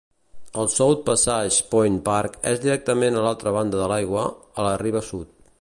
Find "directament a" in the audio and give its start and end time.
2.65-3.27